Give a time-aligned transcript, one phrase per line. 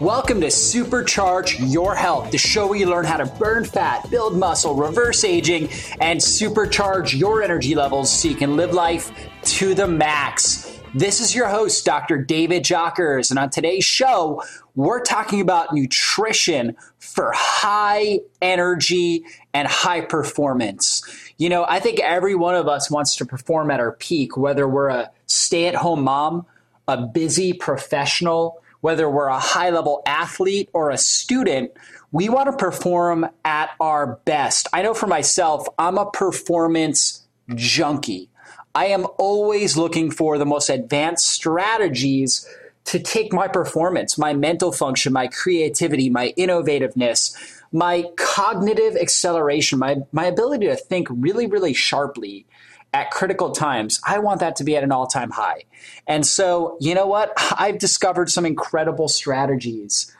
[0.00, 4.38] Welcome to Supercharge Your Health, the show where you learn how to burn fat, build
[4.38, 5.68] muscle, reverse aging,
[6.00, 9.10] and supercharge your energy levels so you can live life
[9.42, 10.73] to the max.
[10.96, 12.18] This is your host, Dr.
[12.18, 14.44] David Jockers, and on today's show,
[14.76, 21.02] we're talking about nutrition for high energy and high performance.
[21.36, 24.68] You know, I think every one of us wants to perform at our peak, whether
[24.68, 26.46] we're a stay at home mom,
[26.86, 31.72] a busy professional, whether we're a high level athlete or a student,
[32.12, 34.68] we want to perform at our best.
[34.72, 38.30] I know for myself, I'm a performance junkie.
[38.74, 42.48] I am always looking for the most advanced strategies
[42.86, 47.34] to take my performance, my mental function, my creativity, my innovativeness,
[47.72, 52.46] my cognitive acceleration, my, my ability to think really, really sharply
[52.94, 55.64] at critical times, I want that to be at an all time high.
[56.06, 57.32] And so, you know what?
[57.58, 60.14] I've discovered some incredible strategies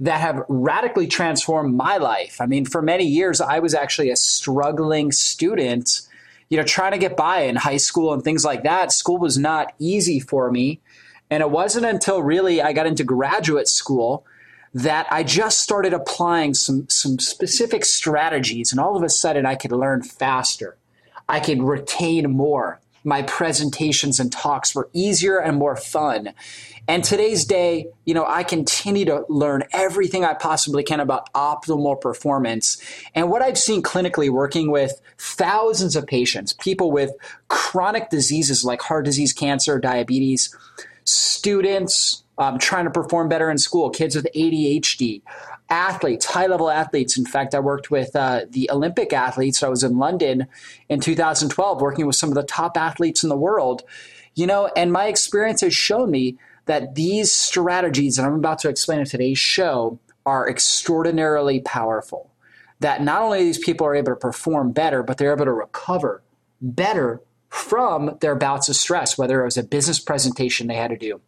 [0.00, 2.40] that have radically transformed my life.
[2.40, 6.02] I mean, for many years, I was actually a struggling student,
[6.48, 8.92] you know, trying to get by in high school and things like that.
[8.92, 10.80] School was not easy for me.
[11.30, 14.24] And it wasn't until really I got into graduate school
[14.74, 18.72] that I just started applying some, some specific strategies.
[18.72, 20.76] And all of a sudden, I could learn faster.
[21.28, 22.80] I could retain more.
[23.08, 26.34] My presentations and talks were easier and more fun.
[26.86, 31.98] And today's day, you know, I continue to learn everything I possibly can about optimal
[31.98, 32.76] performance.
[33.14, 37.12] And what I've seen clinically working with thousands of patients, people with
[37.48, 40.54] chronic diseases like heart disease, cancer, diabetes,
[41.04, 45.22] students um, trying to perform better in school, kids with ADHD,
[45.68, 47.18] athletes, high level athletes.
[47.18, 49.62] In fact, I worked with uh, the Olympic athletes.
[49.62, 50.46] I was in London
[50.88, 53.82] in 2012 working with some of the top athletes in the world.
[54.34, 58.68] You know, and my experience has shown me that these strategies that I'm about to
[58.68, 62.30] explain in today's show are extraordinarily powerful.
[62.80, 66.22] That not only these people are able to perform better, but they're able to recover
[66.60, 70.96] better from their bouts of stress, whether it was a business presentation they had to
[70.96, 71.20] do,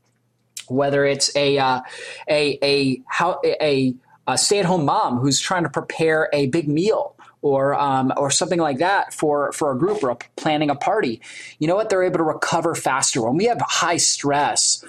[0.71, 1.81] whether it's a uh,
[2.29, 3.95] a a how a,
[4.27, 8.79] a stay-at-home mom who's trying to prepare a big meal or um, or something like
[8.79, 11.21] that for for a group or a, planning a party.
[11.59, 11.91] You know what?
[11.91, 14.85] They're able to recover faster when we have high stress.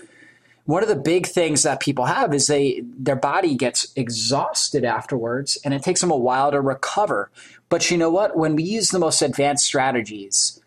[0.66, 5.58] One of the big things that people have is they their body gets exhausted afterwards,
[5.66, 7.32] and it takes them a while to recover.
[7.70, 8.38] But you know what?
[8.38, 10.61] When we use the most advanced strategies,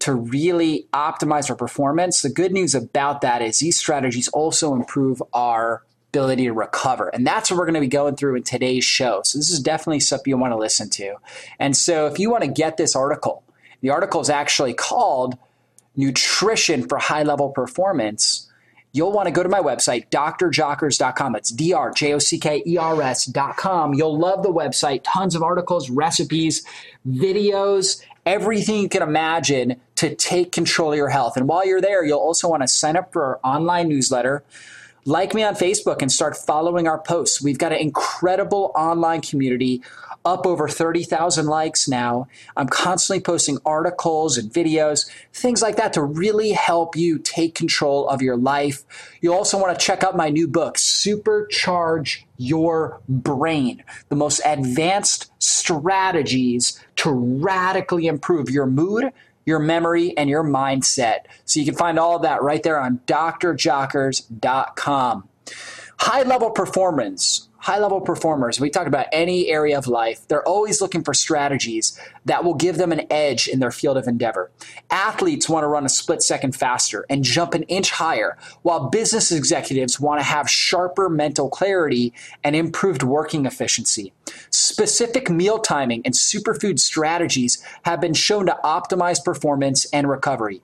[0.00, 2.22] to really optimize our performance.
[2.22, 7.08] The good news about that is these strategies also improve our ability to recover.
[7.08, 9.20] And that's what we're going to be going through in today's show.
[9.24, 11.16] So this is definitely something you want to listen to.
[11.58, 13.42] And so if you want to get this article,
[13.80, 15.36] the article is actually called
[15.96, 18.50] Nutrition for High Level Performance.
[18.92, 21.36] You'll want to go to my website, drjockers.com.
[21.36, 23.94] It's D R J O C K E R S.com.
[23.94, 25.02] You'll love the website.
[25.04, 26.64] Tons of articles, recipes,
[27.06, 31.36] videos, everything you can imagine to take control of your health.
[31.36, 34.44] And while you're there, you'll also want to sign up for our online newsletter.
[35.08, 37.40] Like me on Facebook and start following our posts.
[37.40, 39.82] We've got an incredible online community
[40.22, 42.28] up over 30,000 likes now.
[42.58, 48.06] I'm constantly posting articles and videos, things like that to really help you take control
[48.06, 48.84] of your life.
[49.22, 55.32] You also want to check out my new book, Supercharge Your Brain, the most advanced
[55.42, 59.10] strategies to radically improve your mood,
[59.48, 61.24] your memory, and your mindset.
[61.46, 65.28] So you can find all of that right there on drjockers.com.
[66.00, 70.80] High level performance high level performers, we talk about any area of life, they're always
[70.80, 74.50] looking for strategies that will give them an edge in their field of endeavor.
[74.90, 79.32] Athletes want to run a split second faster and jump an inch higher, while business
[79.32, 82.12] executives want to have sharper mental clarity
[82.44, 84.12] and improved working efficiency.
[84.50, 90.62] Specific meal timing and superfood strategies have been shown to optimize performance and recovery.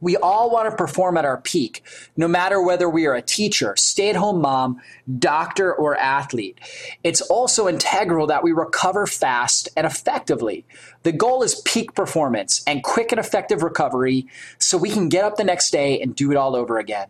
[0.00, 1.82] We all want to perform at our peak,
[2.16, 4.80] no matter whether we are a teacher, stay at home mom,
[5.18, 6.58] doctor, or athlete.
[7.02, 10.64] It's also integral that we recover fast and effectively.
[11.04, 14.26] The goal is peak performance and quick and effective recovery
[14.58, 17.08] so we can get up the next day and do it all over again.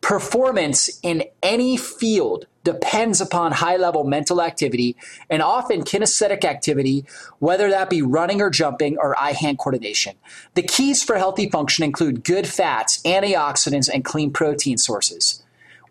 [0.00, 4.96] Performance in any field depends upon high level mental activity
[5.28, 7.04] and often kinesthetic activity,
[7.38, 10.16] whether that be running or jumping or eye hand coordination.
[10.54, 15.42] The keys for healthy function include good fats, antioxidants, and clean protein sources.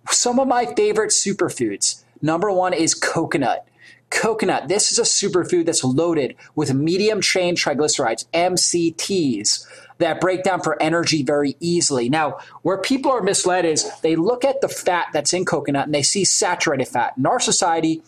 [0.09, 3.65] Some of my favorite superfoods number one is coconut.
[4.09, 9.67] Coconut, this is a superfood that's loaded with medium chain triglycerides, MCTs,
[9.99, 12.09] that break down for energy very easily.
[12.09, 15.93] Now, where people are misled is they look at the fat that's in coconut and
[15.93, 17.13] they see saturated fat.
[17.17, 18.01] In our society,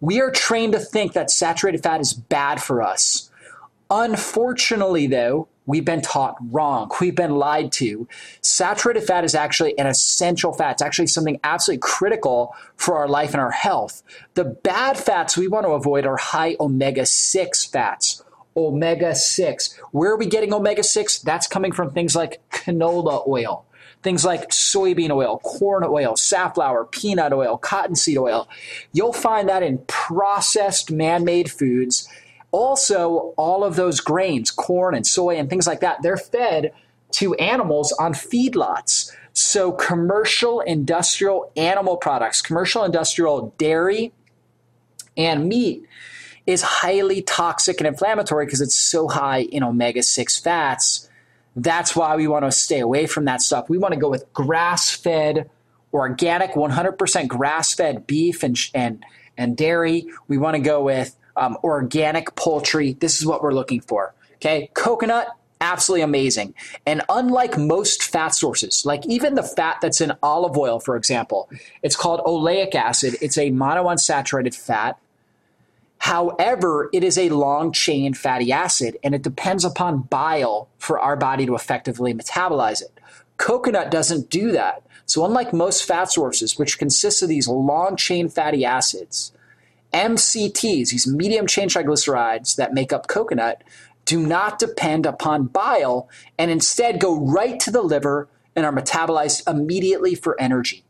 [0.00, 3.30] we are trained to think that saturated fat is bad for us.
[3.90, 6.90] Unfortunately, though, we've been taught wrong.
[7.00, 8.08] We've been lied to.
[8.40, 10.72] Saturated fat is actually an essential fat.
[10.72, 14.02] It's actually something absolutely critical for our life and our health.
[14.34, 18.24] The bad fats we want to avoid are high omega 6 fats.
[18.56, 19.78] Omega 6.
[19.92, 21.20] Where are we getting omega 6?
[21.20, 23.64] That's coming from things like canola oil.
[24.02, 28.48] Things like soybean oil, corn oil, safflower, peanut oil, cottonseed oil.
[28.92, 32.08] You'll find that in processed man made foods
[32.52, 36.72] also, all of those grains, corn and soy and things like that, they're fed
[37.12, 39.10] to animals on feedlots.
[39.32, 44.12] So, commercial industrial animal products, commercial industrial dairy
[45.16, 45.86] and meat
[46.46, 51.08] is highly toxic and inflammatory because it's so high in omega 6 fats.
[51.54, 53.68] That's why we want to stay away from that stuff.
[53.68, 55.50] We want to go with grass fed,
[55.92, 59.04] organic, 100% grass fed beef and, and,
[59.36, 60.06] and dairy.
[60.28, 62.94] We want to go with um, organic poultry.
[62.94, 64.14] This is what we're looking for.
[64.36, 65.28] Okay, coconut,
[65.60, 66.54] absolutely amazing.
[66.84, 71.48] And unlike most fat sources, like even the fat that's in olive oil, for example,
[71.82, 73.16] it's called oleic acid.
[73.22, 74.98] It's a monounsaturated fat.
[76.02, 81.14] However, it is a long chain fatty acid and it depends upon bile for our
[81.14, 82.98] body to effectively metabolize it.
[83.36, 84.82] Coconut doesn't do that.
[85.06, 89.30] So, unlike most fat sources, which consist of these long chain fatty acids,
[89.94, 93.62] MCTs, these medium chain triglycerides that make up coconut,
[94.04, 99.48] do not depend upon bile and instead go right to the liver and are metabolized
[99.48, 100.82] immediately for energy.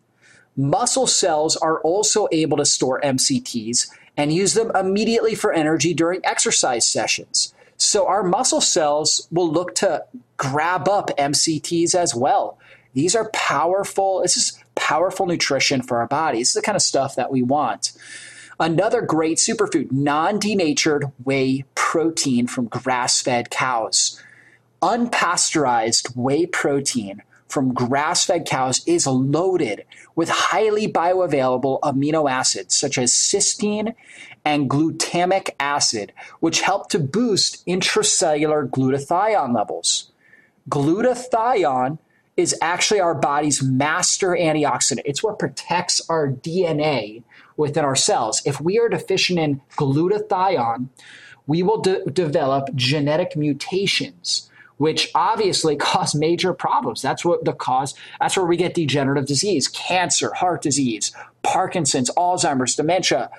[0.57, 6.25] Muscle cells are also able to store MCTs and use them immediately for energy during
[6.25, 7.55] exercise sessions.
[7.77, 10.05] So our muscle cells will look to
[10.37, 12.59] grab up MCTs as well.
[12.95, 16.49] These are powerful, this is powerful nutrition for our bodies.
[16.49, 17.93] This is the kind of stuff that we want.
[18.61, 24.23] Another great superfood, non denatured whey protein from grass fed cows.
[24.83, 27.23] Unpasteurized whey protein
[27.53, 29.85] from grass fed cows is loaded
[30.17, 33.95] with highly bioavailable amino acids such as cysteine
[34.43, 40.11] and glutamic acid, which help to boost intracellular glutathione levels.
[40.71, 41.99] Glutathione
[42.39, 45.03] is actually our body's master antioxidant.
[45.05, 47.23] It's what protects our DNA
[47.59, 48.41] within our cells.
[48.47, 50.89] If we are deficient in glutathione,
[51.47, 54.49] we will de- develop genetic mutations
[54.83, 57.01] which obviously cause major problems.
[57.01, 61.13] That's what the cause, that's where we get degenerative disease, cancer, heart disease,
[61.45, 63.31] Parkinson's, Alzheimer's, dementia.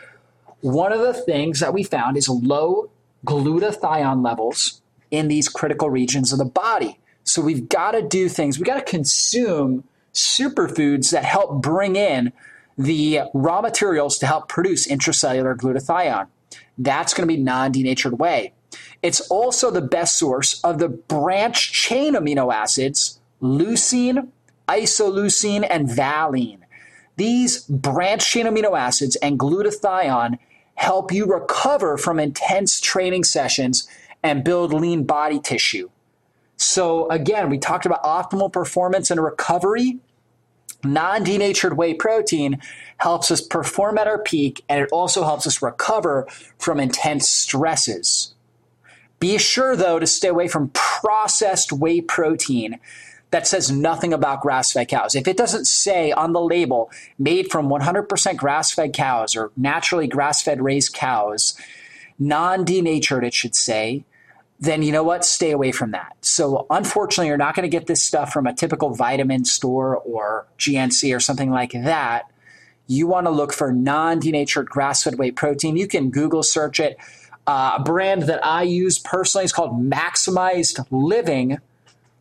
[0.61, 2.89] One of the things that we found is low
[3.25, 4.81] glutathione levels
[5.11, 6.97] in these critical regions of the body.
[7.25, 12.31] So we've got to do things, we've got to consume superfoods that help bring in
[12.77, 16.27] the raw materials to help produce intracellular glutathione.
[16.77, 18.52] That's going to be non denatured whey.
[19.03, 24.29] It's also the best source of the branch chain amino acids leucine,
[24.69, 26.65] isoleucine, and valine.
[27.17, 30.39] These branch chain amino acids and glutathione
[30.75, 33.87] help you recover from intense training sessions
[34.23, 35.89] and build lean body tissue.
[36.55, 39.99] So, again, we talked about optimal performance and recovery
[40.83, 42.59] non denatured whey protein
[42.97, 48.32] helps us perform at our peak and it also helps us recover from intense stresses.
[49.23, 52.77] Be sure, though, to stay away from processed whey protein
[53.31, 55.15] that says nothing about grass fed cows.
[55.15, 60.07] If it doesn't say on the label made from 100% grass fed cows or naturally
[60.07, 61.57] grass fed raised cows,
[62.19, 64.03] non denatured, it should say,
[64.59, 65.23] then you know what?
[65.23, 66.17] Stay away from that.
[66.19, 70.47] So, unfortunately, you're not going to get this stuff from a typical vitamin store or
[70.59, 72.29] GNC or something like that.
[72.87, 75.77] You want to look for non denatured grass fed whey protein.
[75.77, 76.97] You can Google search it.
[77.45, 81.57] A brand that I use personally is called Maximized Living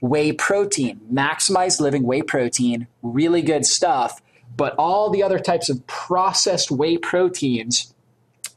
[0.00, 1.00] Whey Protein.
[1.12, 4.21] Maximized Living Whey Protein, really good stuff.
[4.57, 7.95] But all the other types of processed whey proteins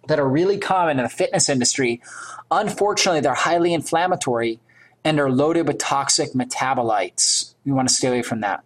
[0.08, 2.02] that are really common in the fitness industry
[2.52, 4.60] Unfortunately, they're highly inflammatory
[5.04, 7.54] and are loaded with toxic metabolites.
[7.66, 8.64] We want to stay away from that.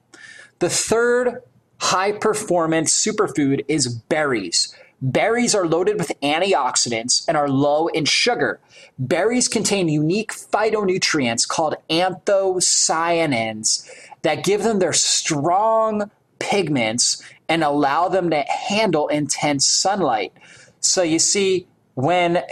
[0.60, 1.42] The third
[1.80, 4.76] high performance superfood is berries.
[5.02, 8.60] Berries are loaded with antioxidants and are low in sugar.
[8.98, 13.90] Berries contain unique phytonutrients called anthocyanins
[14.24, 20.34] that give them their strong pigments and allow them to handle intense sunlight.
[20.82, 22.44] So you see, when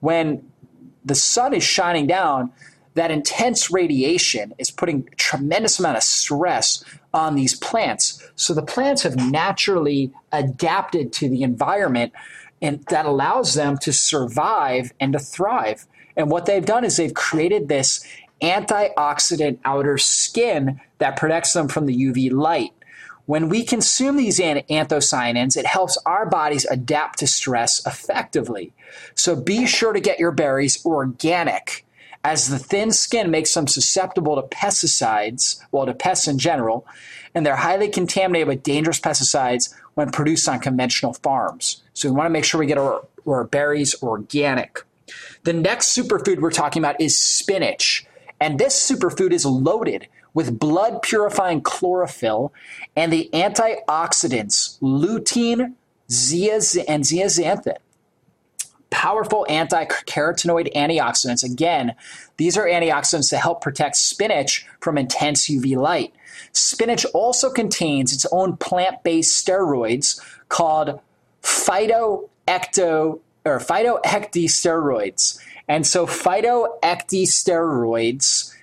[0.00, 0.44] when
[1.04, 2.52] the sun is shining down,
[2.94, 8.22] that intense radiation is putting tremendous amount of stress on these plants.
[8.36, 12.12] So the plants have naturally adapted to the environment
[12.62, 15.86] and that allows them to survive and to thrive.
[16.16, 18.06] And what they've done is they've created this
[18.40, 22.72] antioxidant outer skin that protects them from the UV light.
[23.26, 28.72] When we consume these anthocyanins, it helps our bodies adapt to stress effectively.
[29.14, 31.84] So be sure to get your berries organic
[32.24, 36.86] as the thin skin makes them susceptible to pesticides, well, to pests in general,
[37.34, 41.82] and they're highly contaminated with dangerous pesticides when produced on conventional farms.
[41.92, 44.82] So we want to make sure we get our, our berries organic.
[45.42, 48.06] The next superfood we're talking about is spinach.
[48.40, 52.52] And this superfood is loaded with blood purifying chlorophyll
[52.96, 55.74] and the antioxidants lutein,
[56.08, 57.76] zeaxanthin, and zeaxanthin
[58.94, 61.42] powerful anti-carotenoid antioxidants.
[61.42, 61.96] Again,
[62.36, 66.14] these are antioxidants that help protect spinach from intense UV light.
[66.52, 71.00] Spinach also contains its own plant-based steroids called
[71.42, 75.40] phytoecto or phytoecdysteroids.
[75.66, 78.53] And so phytoecdysteroids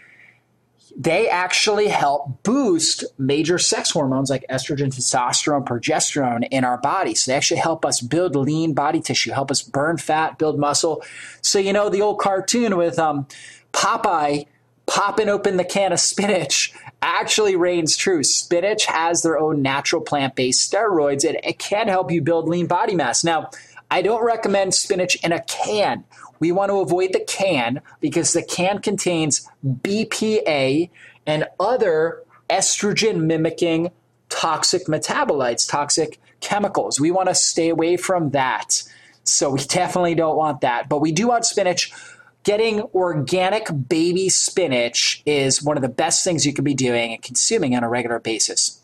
[0.95, 7.15] they actually help boost major sex hormones like estrogen, testosterone, progesterone in our body.
[7.15, 11.03] So they actually help us build lean body tissue, help us burn fat, build muscle.
[11.41, 13.27] So you know the old cartoon with um,
[13.73, 14.45] Popeye
[14.85, 18.23] popping open the can of spinach actually reigns true.
[18.23, 22.93] Spinach has their own natural plant-based steroids, and it can help you build lean body
[22.93, 23.23] mass.
[23.23, 23.49] Now,
[23.89, 26.03] I don't recommend spinach in a can
[26.41, 30.89] we want to avoid the can because the can contains BPA
[31.25, 33.91] and other estrogen mimicking
[34.27, 36.99] toxic metabolites, toxic chemicals.
[36.99, 38.81] We want to stay away from that.
[39.23, 40.89] So we definitely don't want that.
[40.89, 41.93] But we do want spinach.
[42.43, 47.21] Getting organic baby spinach is one of the best things you can be doing and
[47.21, 48.79] consuming on a regular basis.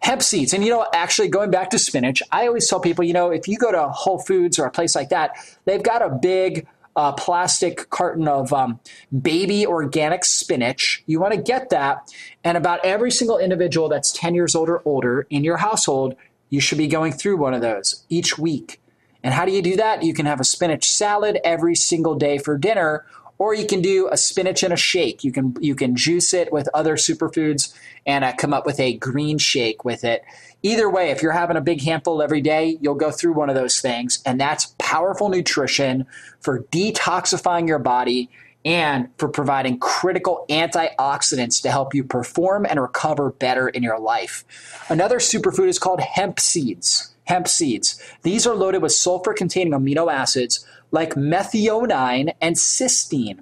[0.00, 3.12] Hemp seeds, and you know, actually going back to spinach, I always tell people, you
[3.12, 6.08] know, if you go to Whole Foods or a place like that, they've got a
[6.08, 6.66] big
[6.96, 8.80] uh, plastic carton of um,
[9.22, 11.02] baby organic spinach.
[11.06, 12.12] You want to get that.
[12.44, 16.16] And about every single individual that's 10 years old or older in your household,
[16.48, 18.80] you should be going through one of those each week.
[19.22, 20.02] And how do you do that?
[20.02, 23.04] You can have a spinach salad every single day for dinner,
[23.38, 25.24] or you can do a spinach in a shake.
[25.24, 27.74] You can you can juice it with other superfoods
[28.06, 30.24] and uh, come up with a green shake with it.
[30.62, 33.54] Either way, if you're having a big handful every day, you'll go through one of
[33.54, 36.06] those things, and that's powerful nutrition
[36.40, 38.28] for detoxifying your body
[38.64, 44.44] and for providing critical antioxidants to help you perform and recover better in your life.
[44.90, 47.14] Another superfood is called hemp seeds.
[47.24, 48.02] Hemp seeds.
[48.22, 53.38] These are loaded with sulfur containing amino acids like methionine and cysteine,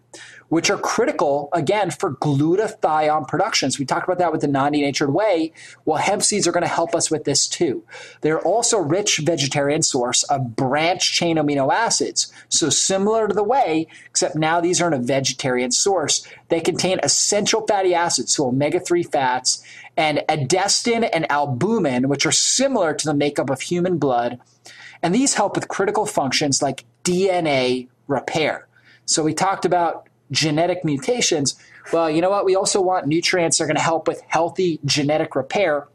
[0.49, 3.71] which are critical, again, for glutathione production.
[3.71, 5.52] So we talked about that with the non denatured whey.
[5.85, 7.85] Well, hemp seeds are going to help us with this too.
[8.23, 12.33] They're also a rich vegetarian source of branch chain amino acids.
[12.49, 16.26] So similar to the whey, except now these are in a vegetarian source.
[16.49, 19.62] They contain essential fatty acids, so omega 3 fats,
[19.97, 24.40] and edestin and albumin, which are similar to the makeup of human blood.
[25.02, 28.67] And these help with critical functions like DNA repair.
[29.05, 31.56] So we talked about genetic mutations.
[31.92, 32.44] Well, you know what?
[32.44, 35.88] We also want nutrients that are going to help with healthy genetic repair.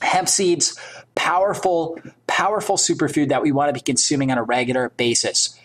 [0.00, 0.78] Hemp seeds,
[1.14, 5.58] powerful, powerful superfood that we want to be consuming on a regular basis.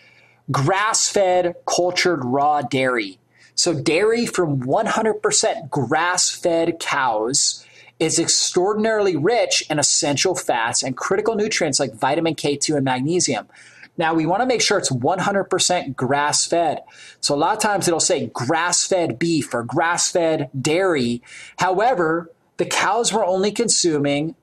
[0.50, 3.18] Grass fed, cultured raw dairy.
[3.54, 7.66] So, dairy from 100% grass fed cows
[7.98, 13.48] is extraordinarily rich in essential fats and critical nutrients like vitamin K2 and magnesium.
[13.98, 16.82] Now, we want to make sure it's 100% grass fed.
[17.20, 21.20] So, a lot of times it'll say grass fed beef or grass fed dairy.
[21.58, 24.36] However, the cows were only consuming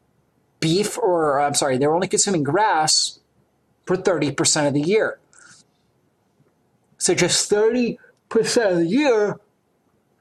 [0.59, 3.19] beef, or I'm sorry, they were only consuming grass
[3.85, 5.19] for 30% of the year.
[6.97, 7.97] So, just 30%
[8.71, 9.39] of the year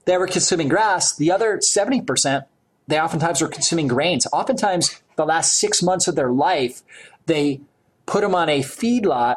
[0.04, 1.16] they were consuming grass.
[1.16, 2.44] The other 70%,
[2.86, 4.26] they oftentimes were consuming grains.
[4.32, 6.82] Oftentimes, the last six months of their life,
[7.26, 7.60] they
[8.06, 9.36] put them on a feedlot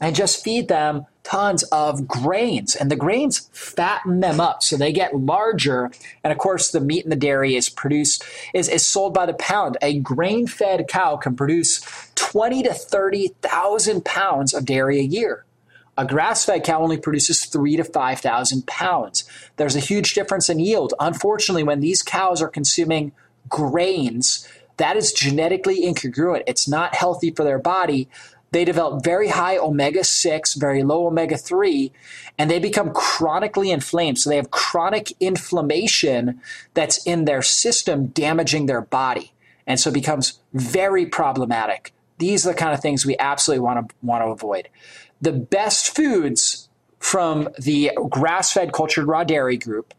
[0.00, 2.76] and just feed them tons of grains.
[2.76, 5.90] And the grains fatten them up so they get larger.
[6.22, 8.24] And of course the meat and the dairy is produced
[8.54, 9.76] is, is sold by the pound.
[9.82, 11.80] A grain-fed cow can produce
[12.14, 15.44] 20 to 30,000 pounds of dairy a year.
[15.98, 19.24] A grass-fed cow only produces 3 to 5,000 pounds.
[19.56, 20.94] There's a huge difference in yield.
[21.00, 23.12] Unfortunately when these cows are consuming
[23.48, 26.42] grains that is genetically incongruent.
[26.46, 28.08] It's not healthy for their body.
[28.52, 31.92] they develop very high omega 6, very low omega 3,
[32.38, 34.18] and they become chronically inflamed.
[34.18, 36.40] So they have chronic inflammation
[36.72, 39.32] that's in their system damaging their body.
[39.66, 41.92] And so it becomes very problematic.
[42.18, 44.68] These are the kind of things we absolutely want to want to avoid.
[45.20, 46.68] The best foods
[46.98, 49.92] from the grass-fed cultured raw dairy group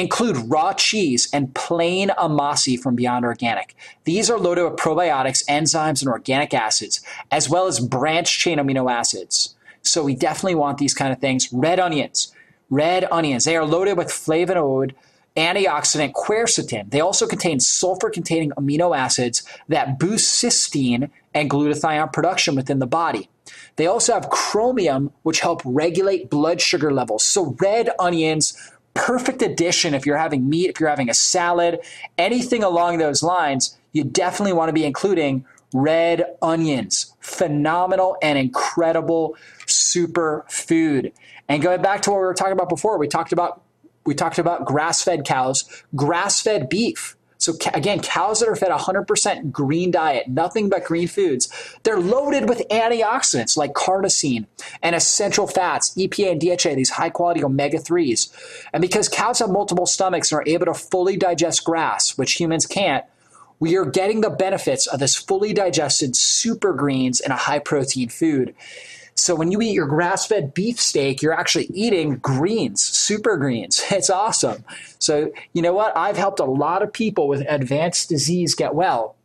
[0.00, 3.74] include raw cheese and plain amasi from Beyond Organic.
[4.04, 7.00] These are loaded with probiotics, enzymes, and organic acids,
[7.30, 9.54] as well as branch chain amino acids.
[9.82, 11.52] So we definitely want these kind of things.
[11.52, 12.32] Red onions.
[12.68, 13.44] Red onions.
[13.44, 14.92] They are loaded with flavonoid
[15.36, 16.90] antioxidant quercetin.
[16.90, 22.86] They also contain sulfur containing amino acids that boost cysteine and glutathione production within the
[22.86, 23.28] body.
[23.76, 27.22] They also have chromium, which help regulate blood sugar levels.
[27.22, 28.58] So red onions
[28.96, 31.80] perfect addition if you're having meat, if you're having a salad,
[32.18, 37.14] anything along those lines, you definitely want to be including red onions.
[37.20, 39.36] Phenomenal and incredible
[39.66, 41.12] super food.
[41.48, 43.62] And going back to what we were talking about before, we talked about
[44.04, 45.64] we talked about grass-fed cows,
[45.96, 47.16] grass-fed beef.
[47.38, 51.52] So again, cows that are fed 100% green diet, nothing but green foods,
[51.82, 54.46] they're loaded with antioxidants like carnosine
[54.82, 58.32] and essential fats, EPA and DHA, these high quality omega 3s.
[58.72, 62.66] And because cows have multiple stomachs and are able to fully digest grass, which humans
[62.66, 63.04] can't,
[63.58, 68.08] we are getting the benefits of this fully digested super greens in a high protein
[68.08, 68.54] food.
[69.16, 73.82] So when you eat your grass fed beef steak, you're actually eating greens, super greens.
[73.90, 74.62] It's awesome.
[74.98, 75.96] So, you know what?
[75.96, 79.16] I've helped a lot of people with advanced disease get well.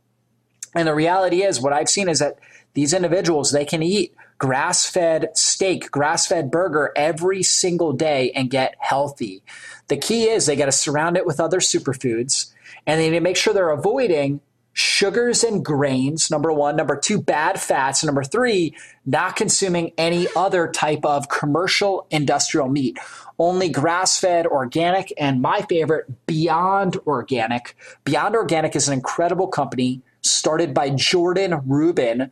[0.74, 2.40] And the reality is, what I've seen is that
[2.74, 8.50] these individuals, they can eat grass fed steak, grass fed burger every single day and
[8.50, 9.44] get healthy.
[9.90, 12.52] The key is they got to surround it with other superfoods
[12.88, 14.40] and they need to make sure they're avoiding
[14.74, 16.76] sugars and grains, number one.
[16.76, 18.04] Number two, bad fats.
[18.04, 18.76] Number three,
[19.06, 22.98] not consuming any other type of commercial industrial meat.
[23.38, 27.76] Only grass fed, organic, and my favorite, Beyond Organic.
[28.06, 32.32] Beyond Organic is an incredible company started by Jordan Rubin,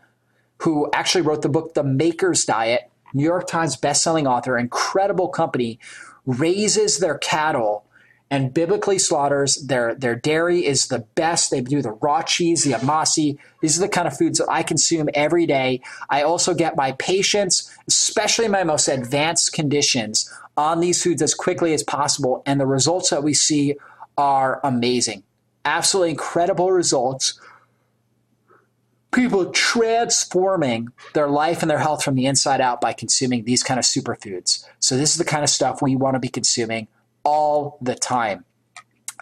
[0.59, 5.79] who actually wrote the book The Maker's Diet, New York Times bestselling author, incredible company,
[6.25, 7.85] raises their cattle
[8.31, 11.49] and biblically slaughters their their dairy is the best.
[11.49, 13.37] They do the raw cheese, the amasi.
[13.61, 15.81] These are the kind of foods that I consume every day.
[16.09, 21.73] I also get my patients, especially my most advanced conditions, on these foods as quickly
[21.73, 23.75] as possible, and the results that we see
[24.17, 25.23] are amazing.
[25.65, 27.39] Absolutely incredible results.
[29.11, 33.79] People transforming their life and their health from the inside out by consuming these kind
[33.79, 34.63] of superfoods.
[34.79, 36.87] So, this is the kind of stuff we want to be consuming
[37.23, 38.45] all the time.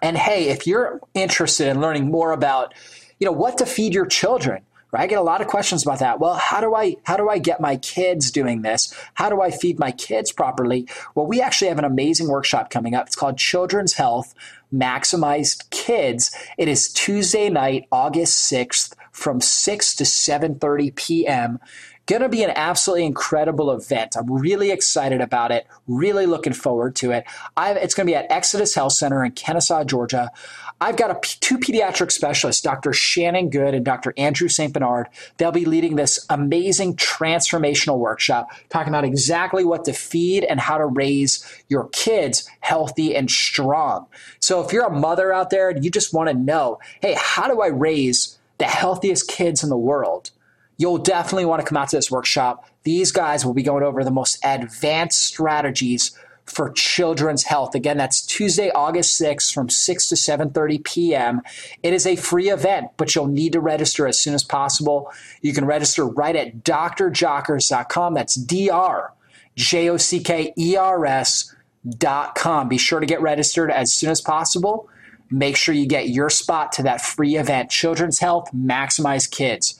[0.02, 2.74] And hey, if you're interested in learning more about,
[3.20, 5.02] you know, what to feed your children, right?
[5.02, 6.20] I get a lot of questions about that.
[6.20, 8.94] Well, how do I how do I get my kids doing this?
[9.16, 10.88] How do I feed my kids properly?
[11.16, 13.08] Well, we actually have an amazing workshop coming up.
[13.08, 14.34] It's called Children's Health
[14.74, 16.36] Maximized Kids.
[16.58, 21.60] It is Tuesday night, August 6th from 6 to 7:30 p.m.
[22.08, 24.15] Going to be an absolutely incredible event.
[24.15, 25.67] I'm really excited about it.
[25.88, 27.26] Really looking forward to it.
[27.58, 30.32] I've, it's going to be at Exodus Health Center in Kennesaw, Georgia.
[30.80, 32.93] I've got a, two pediatric specialists, Dr.
[32.93, 34.13] Shannon Good and Dr.
[34.15, 34.72] Andrew St.
[34.72, 35.10] Bernard.
[35.36, 40.78] They'll be leading this amazing transformational workshop, talking about exactly what to feed and how
[40.78, 44.06] to raise your kids healthy and strong.
[44.39, 47.50] So if you're a mother out there and you just want to know, hey, how
[47.50, 50.32] do I raise the healthiest kids in the world?
[50.78, 52.66] You'll definitely want to come out to this workshop.
[52.84, 56.12] These guys will be going over the most advanced strategies
[56.48, 57.76] for children's health.
[57.76, 61.42] Again, that's Tuesday, August 6th from 6 to 7:30 p.m.
[61.84, 65.12] It is a free event, but you'll need to register as soon as possible.
[65.42, 68.13] You can register right at drjockers.com.
[68.13, 69.13] That's D R
[69.56, 72.70] J O C K E R S.com.
[72.70, 74.90] Be sure to get registered as soon as possible.
[75.30, 77.70] Make sure you get your spot to that free event.
[77.70, 79.78] Children's Health Maximize Kids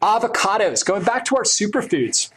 [0.00, 2.30] avocados, going back to our superfoods.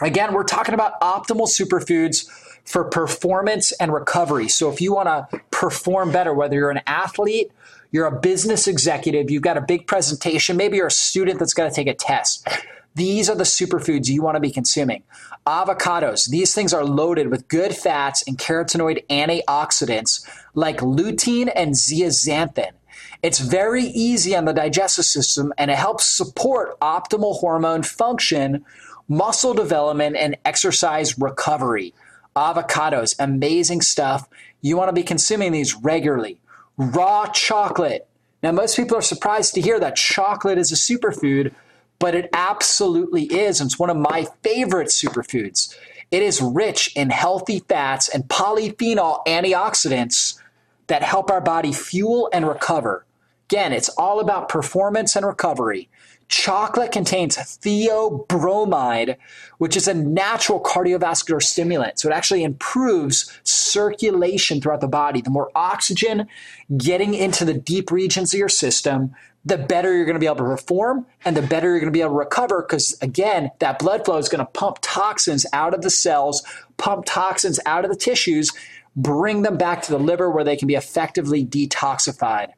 [0.00, 2.28] Again, we're talking about optimal superfoods
[2.64, 4.48] for performance and recovery.
[4.48, 7.50] So if you want to perform better, whether you're an athlete,
[7.90, 11.70] you're a business executive, you've got a big presentation, maybe you're a student that's going
[11.70, 12.46] to take a test.
[12.94, 15.04] These are the superfoods you want to be consuming.
[15.46, 22.72] Avocados, these things are loaded with good fats and carotenoid antioxidants like lutein and zeaxanthin.
[23.22, 28.64] It's very easy on the digestive system and it helps support optimal hormone function,
[29.08, 31.94] muscle development, and exercise recovery.
[32.36, 34.28] Avocados, amazing stuff.
[34.60, 36.38] You want to be consuming these regularly.
[36.76, 38.06] Raw chocolate.
[38.40, 41.52] Now, most people are surprised to hear that chocolate is a superfood,
[41.98, 43.60] but it absolutely is.
[43.60, 45.76] And it's one of my favorite superfoods.
[46.12, 50.38] It is rich in healthy fats and polyphenol antioxidants
[50.86, 53.04] that help our body fuel and recover.
[53.50, 55.88] Again, it's all about performance and recovery.
[56.28, 59.16] Chocolate contains theobromide,
[59.56, 61.98] which is a natural cardiovascular stimulant.
[61.98, 65.22] So it actually improves circulation throughout the body.
[65.22, 66.28] The more oxygen
[66.76, 69.14] getting into the deep regions of your system,
[69.46, 71.96] the better you're going to be able to perform and the better you're going to
[71.96, 75.72] be able to recover because again that blood flow is going to pump toxins out
[75.72, 76.42] of the cells
[76.76, 78.50] pump toxins out of the tissues
[78.96, 82.48] bring them back to the liver where they can be effectively detoxified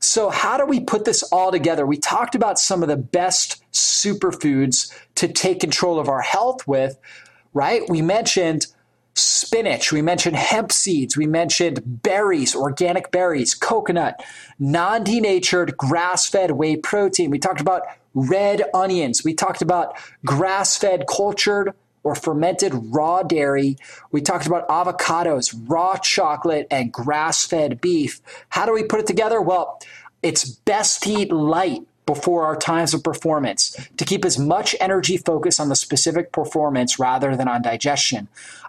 [0.00, 1.86] so, how do we put this all together?
[1.86, 6.98] We talked about some of the best superfoods to take control of our health with,
[7.54, 7.82] right?
[7.88, 8.66] We mentioned
[9.14, 14.22] spinach, we mentioned hemp seeds, we mentioned berries, organic berries, coconut,
[14.58, 17.30] non denatured grass fed whey protein.
[17.30, 17.82] We talked about
[18.14, 21.72] red onions, we talked about grass fed cultured
[22.06, 23.76] or fermented raw dairy.
[24.12, 28.20] We talked about avocados, raw chocolate, and grass fed beef.
[28.48, 29.40] How do we put it together?
[29.40, 29.82] Well,
[30.22, 35.16] it's best to eat light before our times of performance to keep as much energy
[35.16, 38.28] focused on the specific performance rather than on digestion.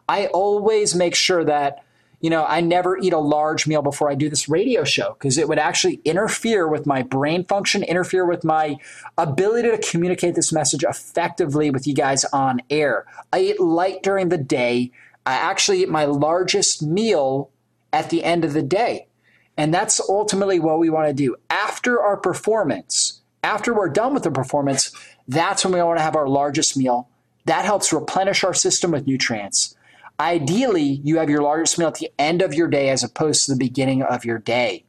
[0.09, 1.83] I always make sure that
[2.19, 5.37] you know, I never eat a large meal before I do this radio show because
[5.37, 8.77] it would actually interfere with my brain function, interfere with my
[9.17, 13.05] ability to communicate this message effectively with you guys on air.
[13.31, 14.91] I eat light during the day.
[15.27, 17.51] I actually eat my largest meal
[17.93, 19.07] at the end of the day.
[19.55, 21.35] And that's ultimately what we want to do.
[21.49, 24.91] After our performance, after we're done with the performance,
[25.27, 27.09] that's when we want to have our largest meal.
[27.45, 29.75] That helps replenish our system with nutrients.
[30.19, 33.51] Ideally, you have your largest meal at the end of your day as opposed to
[33.51, 34.83] the beginning of your day.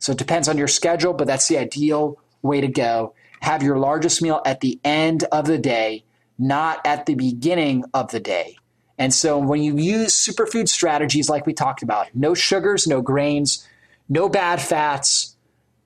[0.00, 3.14] So it depends on your schedule, but that's the ideal way to go.
[3.40, 6.04] Have your largest meal at the end of the day,
[6.38, 8.56] not at the beginning of the day.
[8.98, 13.66] And so when you use superfood strategies like we talked about, no sugars, no grains,
[14.08, 15.36] no bad fats,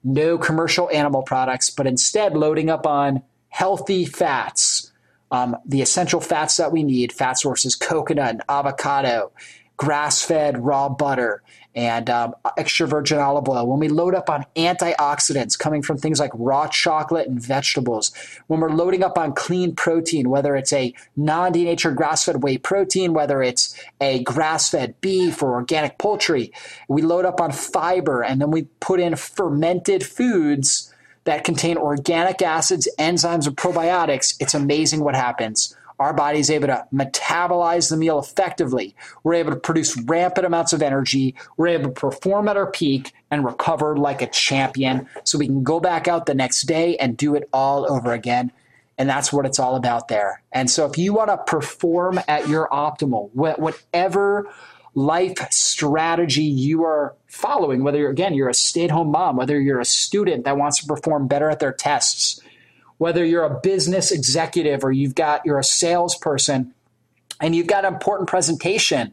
[0.03, 4.86] no commercial animal products, but instead loading up on healthy fats,
[5.31, 9.33] um, the essential fats that we need fat sources coconut and avocado
[9.77, 11.43] grass fed raw butter
[11.75, 16.19] and um, extra virgin olive oil, when we load up on antioxidants coming from things
[16.19, 18.13] like raw chocolate and vegetables,
[18.47, 22.57] when we're loading up on clean protein, whether it's a non denatured grass fed whey
[22.57, 26.51] protein, whether it's a grass fed beef or organic poultry,
[26.89, 30.95] we load up on fiber and then we put in fermented foods
[31.27, 35.77] that contain organic acids, enzymes, and probiotics, it's amazing what happens.
[35.99, 38.95] Our body is able to metabolize the meal effectively.
[39.23, 41.35] We're able to produce rampant amounts of energy.
[41.57, 45.63] We're able to perform at our peak and recover like a champion so we can
[45.63, 48.53] go back out the next day and do it all over again.
[48.99, 50.43] And that's what it's all about there.
[50.53, 54.51] And so if you want to perform at your optimal, whatever
[54.97, 59.61] life strategy you are following, whether you're, again, you're a stay at home mom, whether
[59.61, 62.41] you're a student that wants to perform better at their tests,
[62.97, 66.73] whether you're a business executive or you've got, you're a salesperson
[67.43, 69.13] and you've got an important presentation,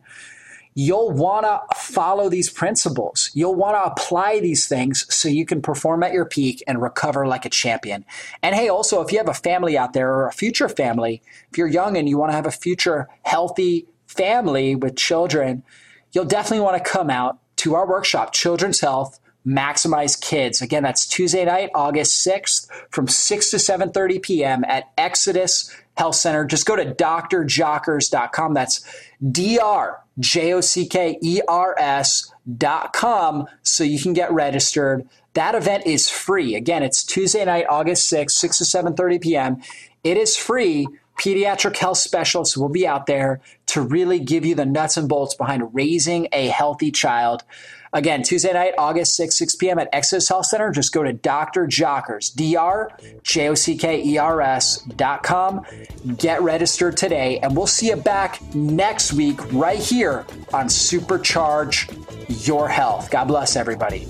[0.73, 3.29] you'll want to follow these principles.
[3.33, 7.27] You'll want to apply these things so you can perform at your peak and recover
[7.27, 8.05] like a champion.
[8.41, 11.57] And hey, also, if you have a family out there or a future family, if
[11.57, 15.63] you're young and you want to have a future healthy, family with children,
[16.11, 20.61] you'll definitely want to come out to our workshop, Children's Health Maximize Kids.
[20.61, 24.63] Again, that's Tuesday night, August 6th from 6 to 7:30 p.m.
[24.65, 26.45] at Exodus Health Center.
[26.45, 28.53] Just go to drjockers.com.
[28.53, 28.85] That's
[29.31, 35.07] D R J O C K E R S.com so you can get registered.
[35.33, 36.55] That event is free.
[36.55, 39.61] Again, it's Tuesday night, August 6th, 6 to 7:30 p.m.
[40.03, 40.87] It is free
[41.23, 45.35] pediatric health specialists will be out there to really give you the nuts and bolts
[45.35, 47.45] behind raising a healthy child.
[47.93, 49.79] Again, Tuesday night, August 6, 6 p.m.
[49.79, 50.69] at Exodus Health Center.
[50.71, 51.65] Just go to Dr.
[51.67, 52.97] Jockers, D-R-J-O-C-K-E-R-S
[54.97, 55.65] dot com.
[56.17, 62.67] Get registered today, and we'll see you back next week right here on Supercharge Your
[62.67, 63.09] Health.
[63.11, 64.07] God bless everybody.